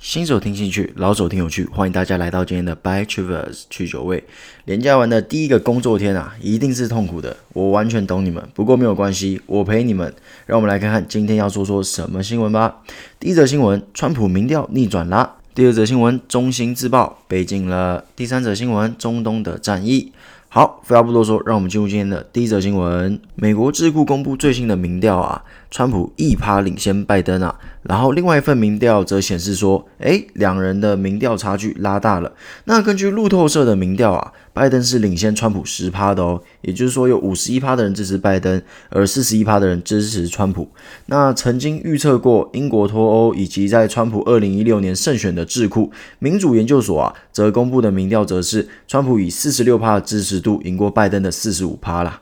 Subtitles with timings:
[0.00, 4.24] 新手听兴趣，老手听有趣，欢迎大家来到今天的 By Travers 去酒味。
[4.64, 8.42] 连假完的第一个工作天啊，一定是痛苦的，我完全懂你们。
[8.54, 10.14] 不过没有关系，我陪你们。
[10.46, 12.78] 让我们来看看今天要说说什么新闻吧。
[13.18, 15.36] 第一则新闻，川普民调逆转啦。
[15.54, 18.06] 第二则新闻，中兴自爆被禁了。
[18.16, 20.12] 第三则新闻，中东的战役。
[20.48, 23.20] 好，废话不多说，让我们进入今天的第一则新闻。
[23.34, 25.44] 美国智库公布最新的民调啊。
[25.70, 32.32] 川普一趴领先拜登啊，然后另外一份民调则显示说，诶，两人的民调差距拉大了。
[32.64, 40.68] 那根据路透社的民调啊，拜登是领先川普十趴的哦，也就是说有五十一趴的人支持拜登，而四十一趴的人支持川普。
[41.06, 52.20] 那曾经预测过英国脱欧以及在川普二零一六年胜选的智库民主研究所啊，则公布的民调则是川普以四十六趴的支持度赢过拜登的四十五趴啦。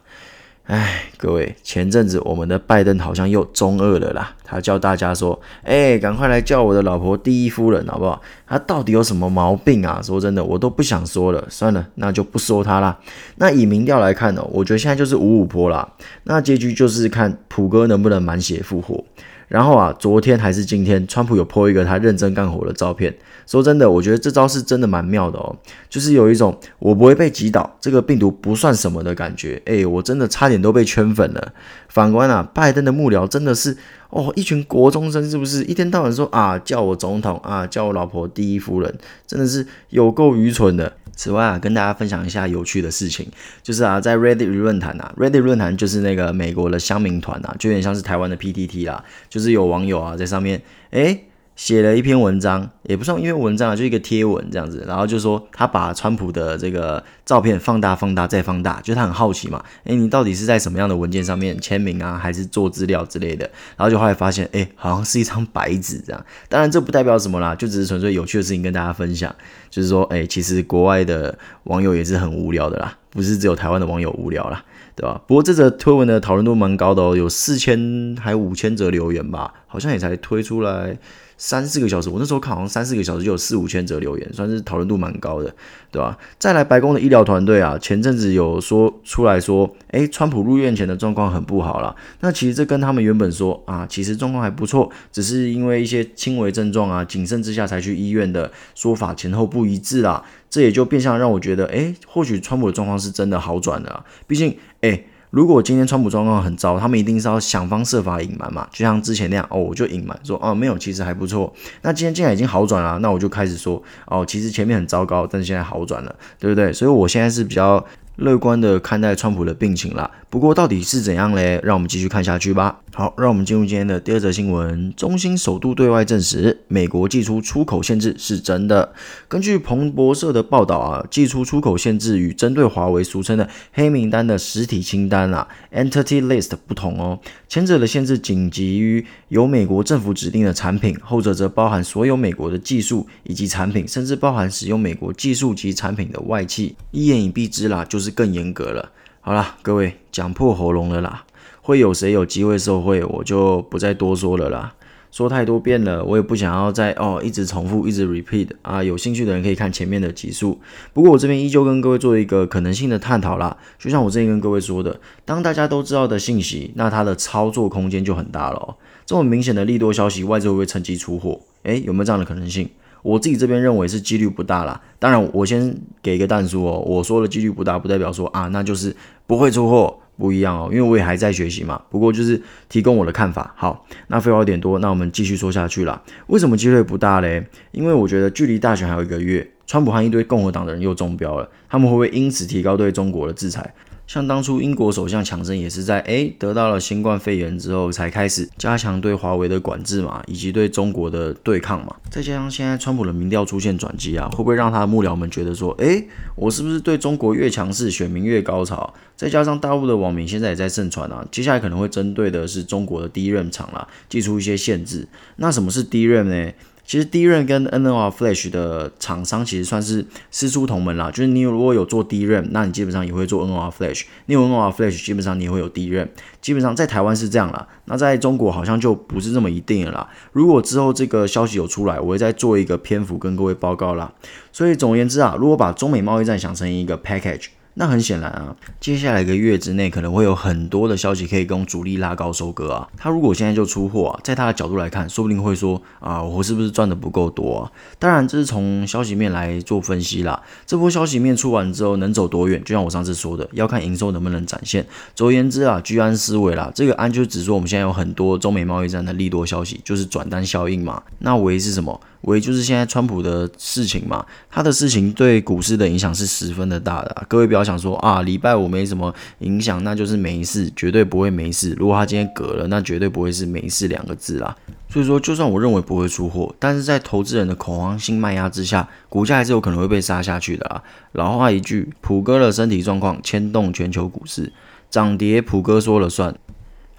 [0.68, 4.36] 哎，各位，前阵子我们的拜登好像又中二了啦。
[4.44, 9.98] 他叫大家说：“哎，赶快来叫我的老婆第一夫人，好不好？”他到底有什么毛病啊？
[10.02, 11.42] 说真的，我都不想说了。
[11.48, 12.98] 算了，那就不说他啦。
[13.36, 15.88] 那以民调来看呢，我觉得现在就是五五坡啦。
[16.24, 19.02] 那结局就是看普哥能不能满血复活。
[19.48, 23.14] 然后啊，昨天还是今天，川普有 po 一个他认真干活的照片。
[23.46, 25.56] 说真的，我觉得这招是真的蛮妙的哦，
[25.88, 29.60] 就是有一种我不会被击倒，这个病毒不算什么的感觉。
[29.64, 31.52] 诶，我真的差点都被圈粉了。
[31.88, 33.74] 反观啊，拜登的幕僚真的是
[34.10, 35.62] 哦，一群国中生是不是？
[35.64, 40.92] 一天到晚说啊，叫我总统啊，叫我老婆第一夫人，真的是有够愚蠢的。
[41.14, 43.26] 此外啊，跟大家分享一下有趣的事情，
[43.62, 51.24] 就是啊，在 Reddit 论坛啊，Reddit 论坛就是那个美国的乡民团啊，就有点像是台湾的 PTT 啦，就是有网友啊在上面，诶。
[51.58, 63.44] 写了一篇文章，也不算一篇文章啊，就一个贴文这样子，然后就说他把川普的这个照片放大、放大再放大，就他很好奇嘛，诶，你到底是在什么样的文件上面签名啊，还是做资料之类的？
[63.76, 66.24] 然后就后来发现，诶，好像是一张白纸这样。
[66.48, 69.34] 当然这不代表什么啦，就只是纯粹有趣的事情跟大家分享，
[69.68, 74.62] 就是说，诶，其实国外的网友也是很无聊的啦，不是只有台湾的网友无聊啦，
[74.94, 75.20] 对吧？
[75.26, 80.96] 不过这则推文的讨论度蛮高的哦，有四千还五千则留言吧，好像也才推出来。
[81.38, 85.54] 三四个小时，我那时候看好像三四个小时就有四五千则留言，算是讨论度蛮高的，
[85.92, 86.18] 对吧？
[86.36, 91.94] 再来，白宫的医疗团队啊，前阵子有说出来说，诶，川普入院前的状况很不好啦。
[92.20, 100.24] 那其实这跟他们原本说啊，其实状况还不错，只是因为一些轻微症状啊，谨慎之下才去医院的说法前后不一致啦。
[100.50, 104.04] 这也就变相让我觉得，诶，或许川普的状况是真的好转了。
[104.26, 105.06] 毕竟，诶。
[105.30, 111.52] 如果今天川普状况很糟，他们一定是要想方设法隐瞒嘛，就像之前那样哦，我就隐瞒说哦没有，其实还不错。
[111.82, 116.72] 那今天既然已经好转了，那我就开始说哦，其实前面很糟糕，但是现在好转了，对不对？
[116.72, 117.84] 所以我现在是比较
[118.18, 120.10] 乐观的看待川普的病情啦。
[120.30, 121.58] 不过到底是怎样嘞？
[121.64, 122.80] 让我们继续看下去吧。
[122.92, 124.92] 好，让我们进入今天的第二则新闻。
[124.94, 128.92] 中兴首度对外证实，美国祭出出口限制是真的。
[129.26, 137.20] 根据彭博社的报道啊，祭出出口限制与针对华为俗称的黑名单的实体清单啊 （Entity List） 不同哦。
[137.48, 146.74] 前者的限制仅及于由美国政府指定的产品，后者则包含所有美国的技术以及产品，甚至包含使用美国技术及产品的外企。
[146.90, 148.90] 一言以蔽之啦，就是更严格了。
[149.20, 151.24] 好啦，各位讲破喉咙了啦。
[151.60, 154.74] 会有谁有机会受惠，我就不再多说了啦。
[155.10, 158.82] 说太多遍了，我也不想要再哦一直重复，一直 repeat 啊。
[158.82, 160.58] 有兴趣的人可以看前面的集数。
[160.92, 163.56] 不过我这边依旧跟各位做一个可能性的探讨啦。
[163.78, 168.76] 就像我之前跟各位说的，当大家都知道的信息，那它的操作空间就很大了哦。
[169.06, 171.40] 这么明显的利多消息，外资会不会趁机出货？
[171.62, 172.68] 诶，有没有这样的可能性？
[173.02, 174.80] 我自己这边认为是几率不大啦。
[174.98, 176.78] 当然，我先给一个但书哦。
[176.86, 178.94] 我说的几率不大，不代表说啊，那就是
[179.26, 179.98] 不会出货。
[180.18, 181.80] 不一样哦，因为我也还在学习嘛。
[181.90, 183.54] 不过就是提供我的看法。
[183.56, 186.02] 好，那废话有点多，那我们继续说下去啦。
[186.26, 187.46] 为什么机率不大嘞？
[187.70, 193.72] 因为我觉得距离大选还有一个月，川普和一堆共和党的人又中标了，他们会不会因此提高对中国的制裁？
[194.08, 201.94] 像当初英国首相强生也是在诶得到了新冠肺炎之后，才开始加强对华为的管制嘛，以及对中国的对抗嘛。
[202.10, 208.94] 再加上现在川普的民调出现转机啊，会不会让他的幕僚们觉得说，诶，我是不是对中国越强势，选民越高潮？
[209.14, 215.06] 再加上大陆的网民现在也在盛传啊，接下来可能会针对的是中国的 DRAM 厂啦，祭出一些限制。
[215.36, 216.50] 那什么是 DRAM 呢？
[216.88, 226.08] 其实 DRAM 跟 NOR Flash 的厂商其实算是师出同门啦，就是你如果有做 DRAM，那你基本上也会做 NOR Flash，你有 NOR Flash，基本上你也会有 DRAM。
[226.40, 230.08] 基本上在台湾是这样啦，那在中国好像就不是这么一定了啦。
[230.32, 234.10] 如果之后这个消息有出来，我会再做一个篇幅跟各位报告啦。
[234.50, 237.48] 所以总而言之啊，如果把中美贸易战想成一个 package。
[237.78, 242.88] 那很显然啊，接下来一个月之内可能会有很多的消息可以跟主力拉高收割啊。
[242.96, 247.70] 他如果现在就出货啊，在他的角度来看，说不定会说啊，我是不是赚的不够多啊？
[248.00, 250.42] 当然这是从消息面来做分析啦。
[250.66, 252.60] 这波消息面出完之后能走多远？
[252.64, 254.84] 就像我上次说的，要看营收能不能展现。
[255.14, 256.72] 总而言之啊，居安思危啦。
[256.74, 261.00] 这个安就只说我们现在有很多中美贸易战的利多消息，就是转单效应嘛。
[261.20, 262.00] 那危是什么？
[262.22, 267.24] 危就是现在川普的事情嘛，他的事情对股市的影响是十分的大的。
[267.28, 271.74] 各位不要想说啊，礼拜五没什么影响，那就是没事，绝对不会没事。
[271.78, 274.56] 如果他今天隔了，那绝对不会是没事两个字啦。
[274.88, 280.82] 所以说，就算我认为不会出货，但是在投资人的恐慌性卖压之下，股价还是有可能会被杀下去的啊。
[281.12, 284.50] 老话一句，普哥的身体状况牵动全球股市，
[284.88, 286.34] 涨跌普哥说了算。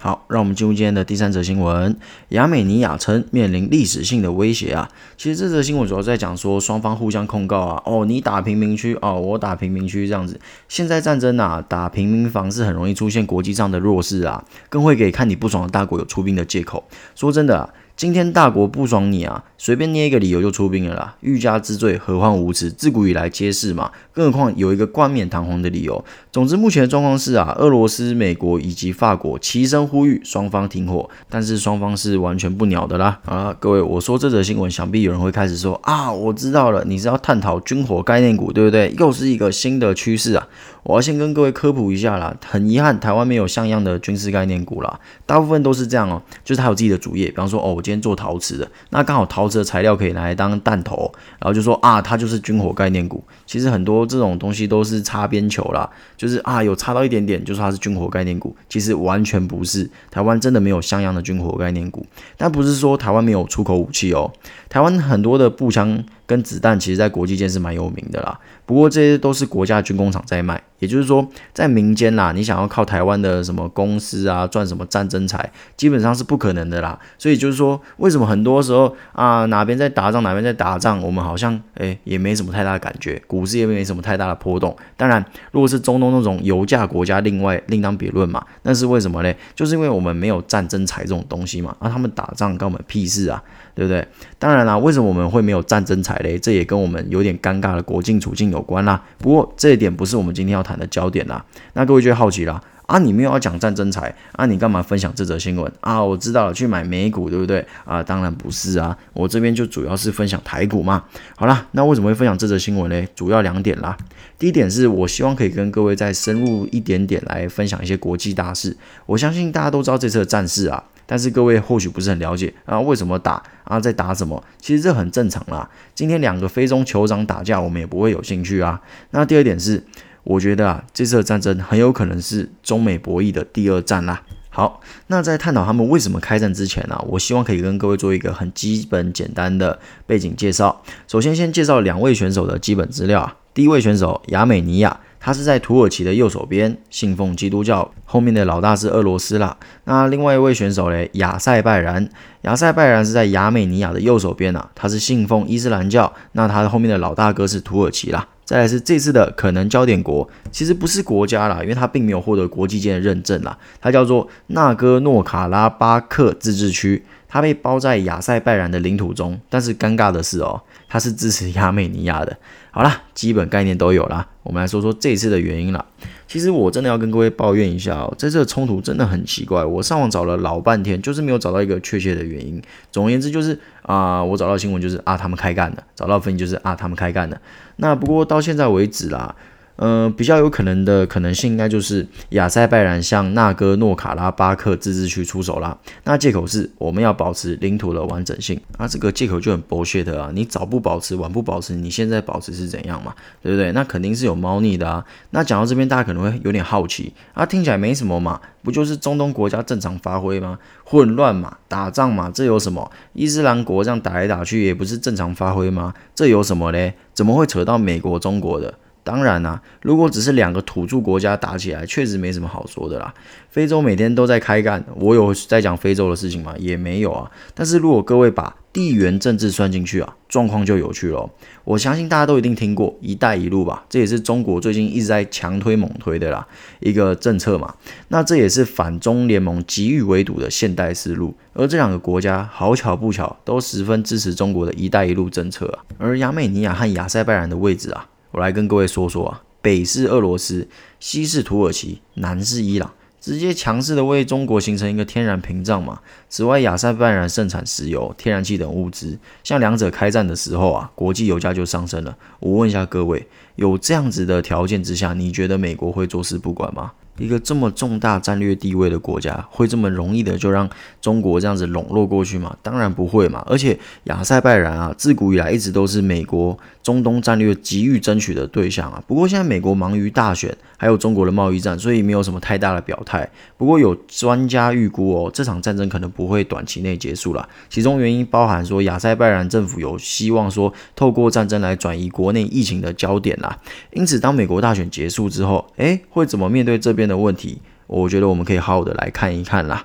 [0.02, 1.94] 好，让我们进入今天的第三则新闻。
[2.30, 4.88] 亚美尼亚称面临历史性的威胁啊！
[5.18, 10.40] 其实这则新闻主要在讲说双方互相控告啊，哦，你打平民区，哦，我打平民区这样子。
[10.68, 16.82] 现在战争啊，打平民房是很容易出现国际上的弱势啊，更会给看你不爽的大国有出兵的借口。
[17.14, 17.68] 说真的啊。
[18.00, 21.14] 今天大国不爽你啊，随便捏一个理由就出兵了啦。
[21.20, 22.70] 欲加之罪，何患无辞？
[22.70, 23.90] 自古以来皆是嘛。
[24.14, 26.02] 更何况有一个冠冕堂皇的理由。
[26.32, 33.20] 总之，目前的状况是啊，俄罗斯、美国以及法国齐声呼吁双方停火，但是双方是完全不鸟的啦。
[33.26, 38.94] 啊，各位，我说这则新闻，想必有人会开始说啊，我知道了，你是要探讨军火概念股，对不对？
[38.98, 40.48] 又是一个新的趋势啊。
[40.82, 53.20] 我要先跟各位科普一下啦，很遗憾，台湾没有像样的军事概念股啦，大部分都是这样哦，就是他有自己的主业，比方说哦，我今天做陶瓷的，那刚好陶瓷的材料可以拿来当弹头，然后就说啊，它就是军火概念股。
[53.44, 59.90] 其实很多这种东西都是擦边球啦，就是啊，有擦到一点点，就说它是军火概念股，其实完全不是。
[60.08, 62.06] 台湾真的没有像样的军火概念股，
[62.36, 64.30] 但不是说台湾没有出口武器哦，
[64.68, 66.04] 台湾很多的步枪。
[66.30, 68.38] 跟子弹其实，在国际间是蛮有名的啦。
[68.70, 76.96] 不过这些都是国家军工厂在卖，也就是说，在民间啦，你想要靠台湾的什么公司啊赚什么战争财，基本上是不可能的啦。
[77.18, 84.76] 所以就是说，为什么很多时候啊，哪边在打仗，哪边在打仗，我们好像诶也没什么太大的感觉，股市也没什么太大的波动。
[84.96, 88.40] 当然，如果是中东那种油价国家，另外另当别论嘛。
[88.62, 89.34] 那是为什么呢？
[89.56, 91.74] 就是因为我们没有战争财这种东西嘛。
[91.80, 93.42] 啊，他们打仗关我们屁事啊，
[93.74, 94.06] 对不对？
[94.38, 96.16] 当然啦，为什么我们会没有战争财？
[96.18, 99.02] 嘞，这也跟我们有点尴尬的国境处境有关啦。
[99.18, 101.44] 不过这一点不是我们今天要谈的焦点啦。
[101.74, 106.02] 那各位就好奇啦，啊，你没有要讲战争财啊，你干嘛分享这则新闻啊？
[106.02, 108.02] 我知道了，去买美股对不对啊？
[108.02, 111.04] 当然不是啊，我这边就主要是分享台股嘛。
[111.36, 113.06] 好啦，那为什么会分享这则新闻呢？
[113.14, 113.96] 主要两点啦。
[114.38, 118.76] 第一点是我希望可以跟各位再深入一点点来分享一些国际大事。
[119.06, 120.82] 我相信大家都知道这次的战事啊。
[121.10, 124.40] 但是各位或许不是很了解啊，为什么打啊，在打什么？
[124.60, 125.68] 其实这很正常啦。
[125.92, 128.80] 今天两个非洲酋长打架，我们也不会有兴趣啊。
[129.10, 129.82] 那第二点是，
[130.22, 134.22] 我觉得啊，这次的战争很有可能是中美博弈的第二战啦。
[134.50, 139.76] 好，那在探讨他们为什么开战之前呢，我希望可以跟各位做一个很基本简单的
[140.06, 140.80] 背景介绍。
[141.08, 143.36] 首先，先介绍两位选手的基本资料啊。
[143.52, 145.00] 第一位选手亚美尼亚。
[145.20, 149.56] 他是在土耳其的右手边，信奉基督教，后面的老大是俄罗斯啦。
[149.84, 152.08] 那另外一位选手嘞，亚塞拜然，
[152.42, 158.26] 亚塞拜然是在亚美尼亚的右手边啊，他是信奉伊斯兰教，那他的后面的老大哥是土耳其啦。
[158.46, 172.36] 再来是这次的可能焦点国，其实不是国家啦，因为他并没有获得国际间的认证啦，它叫做纳戈诺卡拉巴克自治区，它被包在亚塞拜然的领土中，但是尴尬的是哦，它是支持亚美尼亚的。
[172.72, 174.26] 好啦，基本概念都有啦。
[174.50, 175.84] 我们来说说这次的原因啦。
[176.26, 179.64] 其实我真的要跟各位抱怨一下哦，这次的冲突真的很奇怪。
[179.64, 182.60] 我上网找了老半天，就是没有找到一个确切的原因。
[182.90, 187.40] 总而言之，就是啊、我找到新闻就是啊，他们开干的；找到分析就是啊，他们开干的。
[187.76, 189.36] 那不过到现在为止啦。
[189.80, 195.74] 呃，比较有可能的可能性应该就是亚塞拜然向纳戈诺卡拉巴克自治区出手啦。
[196.04, 200.30] 那借口是我们要保持领土的完整性，那这个借口就很剥削的啊！
[200.34, 203.14] 你早不保持，晚不保持，你现在保持是怎样嘛？
[203.42, 203.72] 对不对？
[203.72, 205.02] 那肯定是有猫腻的啊。
[205.30, 210.58] 那讲到这边，大家可能会有点好奇啊，听起来没什么嘛，不就是中东国家正常发挥吗？
[210.84, 212.90] 混乱嘛，打仗嘛，这有什么？
[213.14, 215.94] 伊斯兰国这样打来打去也不是正常发挥吗？
[216.14, 216.92] 这有什么嘞？
[217.14, 218.74] 怎么会扯到美国、中国的？
[219.02, 223.12] 当然啦、如果只是两个土著国家打起来，确实没什么好说的啦。
[223.50, 226.54] 非洲每天都在开干，我有在讲非洲的事情吗？
[226.58, 227.30] 也没有啊。
[227.54, 231.28] 但是如果各位把地缘政治算进去啊，状况就有趣了。
[231.64, 233.84] 我相信大家都一定听过“一带一路”吧？
[233.88, 236.46] 这也是中国最近一直在强推猛推的啦
[236.78, 237.74] 一个政策嘛。
[238.08, 241.34] 那这也是反中联盟急于围堵的现代思路。
[241.52, 245.82] 而这两个国家好巧不巧，都十分支持中国的一带一路政策啊。
[245.98, 248.06] 而亚美尼亚和亚塞拜然的位置啊。
[248.32, 250.68] 我来跟各位说说啊，北是俄罗斯，
[250.98, 252.92] 西是土耳其，南是伊朗。
[253.20, 256.00] 直接强势的为中国形成一个天然屏障嘛。
[256.30, 262.16] 此外，亚塞拜然盛产石油、天然气等物资，像两者开战的时候啊，国际油价就上升了。
[262.38, 266.92] 我问一下各位，有这样子的条件之下，你觉得美国会坐视不管吗？
[267.20, 270.68] 一个这么重大战略地位的国家，会这么容易的就让
[271.00, 272.56] 中国这样子笼络过去吗？
[272.62, 273.44] 当然不会嘛！
[273.46, 279.02] 而且亚塞拜然啊，自古以来一直都是美国中东战略急于争取的对象啊。
[279.06, 283.28] 不过现在美国忙于大选，还有中国的贸易战，所以没有什么太大的表态。
[283.58, 287.46] 不过有专家预估哦，这场战争可能不会短期内结束了。
[287.68, 293.58] 其中原因包含说，亚塞拜然政府有希望说，透过战争来转移国内疫情的焦点啦。
[293.92, 297.60] 因此，当美国大选结束之后，诶，会怎么面对这边的问题？
[297.88, 299.84] 我觉得我们可以好好的来看一看啦。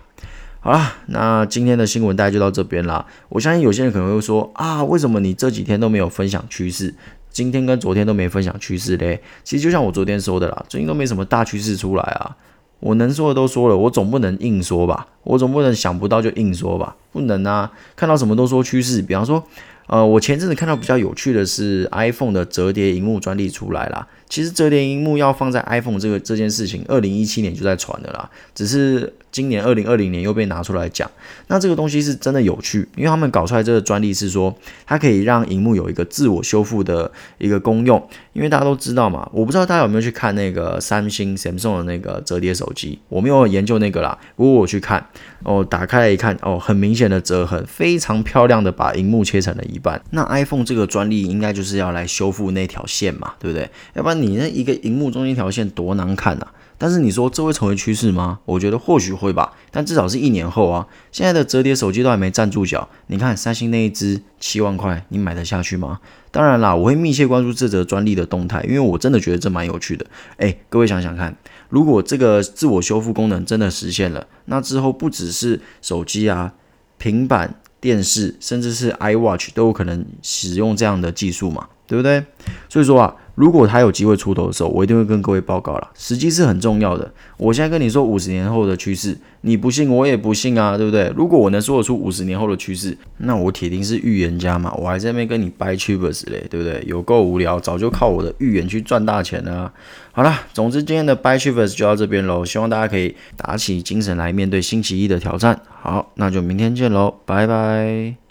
[0.60, 3.06] 好啦，那今天的新闻大概就到这边啦。
[3.30, 6.94] 我相信有些人可能会说啊，为什么你这几天都没有分享趋势？
[7.32, 9.22] 今天跟昨天都没分享趋势嘞？
[9.44, 12.38] 其实就像我昨天说的啦，最近都没什么大趋势出来啊。
[12.80, 15.08] 我能说的都说了，我总不能硬说吧？
[15.24, 16.96] 我总不能想不到就硬说吧？
[17.12, 17.72] 不能啊！
[17.96, 19.44] 看到什么都说趋势，比方说。
[19.88, 24.08] 呃，我前阵子看到比较有趣的是 iPhone 的折叠荧幕专利出来啦。
[24.28, 31.10] 其实折叠荧幕要放在 iPhone 这个这件事情，二零一七年就在传的啦，只是今年二零二零年又被拿出来讲。
[31.48, 34.54] 那这个东西是真的有趣，因为他们搞出来这个专利是说，
[34.88, 38.04] 它可以让荧幕有一个自我修复的一个功用。
[38.34, 44.18] 因为大家都知道嘛，我不知道大家有没有去看那个三星 Samsung 的那个折叠手机，我没有研究那个啦。
[44.36, 45.06] 不过我去看，
[45.44, 50.02] 哦，打开来一看，哦，很明显的折痕，非常漂亮的把荧幕切成了一一半。
[50.12, 53.70] 那 iPhone 这个专利应该就是要来修复那条线嘛，对不对？
[53.94, 56.54] 要不然你那一个荧幕中间一条线多难看啊！
[56.78, 58.40] 但是你说这会成为趋势吗？
[58.46, 60.88] 我觉得或许会吧，但至少是一年后啊。
[61.12, 66.00] 现在的折叠手机都还没站住脚，你看三星那一支七万块，你买得下去吗？
[66.32, 70.06] 当然啦，我会密切关注这则专利的动态，因为我真的觉得这蛮有趣的。
[70.38, 71.38] 诶，各位想想看，
[71.70, 76.54] 如果这个自我修复功能真的实现了，那之后不只是手机啊、
[76.98, 77.56] 平板。
[77.86, 82.26] 电视甚至是 iWatch 都有可能使用这样的技术嘛，对不对？
[82.68, 85.92] 所以说啊，如果他有机会出头的时候，我一定会跟各位报告了。
[85.94, 87.12] 时机是很重要的。
[87.38, 91.12] 我现在跟你说五十年后的趋势，你不信我也不信啊，对不对？
[91.16, 94.74] 如果我能说得出五十年后的趋势，那我铁定是预言家嘛。
[94.78, 96.84] 我还在那边跟你掰 tubers 嘞，对不对？
[96.88, 99.74] 有够无聊，早就靠我的预言去赚大钱了啊。
[100.14, 102.46] 好了，总之今天的掰 tubers 就到这边喽。
[102.46, 105.60] 希望大家可以打起精神来面对星期一的挑战。
[105.82, 108.25] 好，那就明天见喽，拜拜。